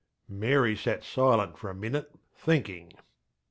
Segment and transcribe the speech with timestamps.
[0.31, 2.91] ŌĆÖ Mary sat silent for a minute thinking.